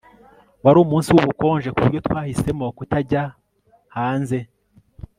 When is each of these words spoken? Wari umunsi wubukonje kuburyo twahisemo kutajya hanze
Wari 0.63 0.77
umunsi 0.85 1.09
wubukonje 1.15 1.67
kuburyo 1.71 1.99
twahisemo 2.07 2.65
kutajya 2.77 3.23
hanze 3.95 4.39